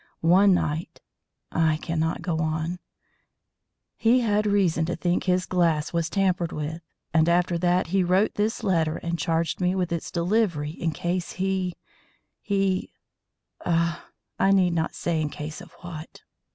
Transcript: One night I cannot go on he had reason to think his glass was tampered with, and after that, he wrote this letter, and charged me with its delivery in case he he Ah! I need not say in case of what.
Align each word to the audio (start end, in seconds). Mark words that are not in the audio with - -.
One 0.25 0.55
night 0.55 0.99
I 1.51 1.77
cannot 1.77 2.23
go 2.23 2.39
on 2.39 2.79
he 3.97 4.21
had 4.21 4.47
reason 4.47 4.83
to 4.85 4.95
think 4.95 5.25
his 5.25 5.45
glass 5.45 5.93
was 5.93 6.09
tampered 6.09 6.51
with, 6.51 6.81
and 7.13 7.29
after 7.29 7.55
that, 7.59 7.85
he 7.93 8.03
wrote 8.03 8.33
this 8.33 8.63
letter, 8.63 8.97
and 8.97 9.19
charged 9.19 9.61
me 9.61 9.75
with 9.75 9.91
its 9.91 10.09
delivery 10.09 10.71
in 10.71 10.89
case 10.89 11.33
he 11.33 11.75
he 12.41 12.91
Ah! 13.63 14.07
I 14.39 14.49
need 14.49 14.73
not 14.73 14.95
say 14.95 15.21
in 15.21 15.29
case 15.29 15.61
of 15.61 15.71
what. 15.81 16.23